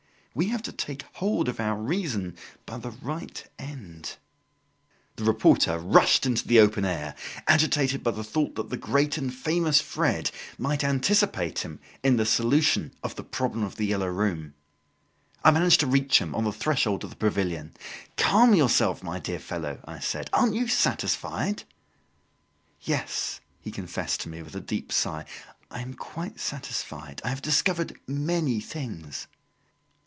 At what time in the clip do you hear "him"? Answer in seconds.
11.59-11.81, 16.19-16.33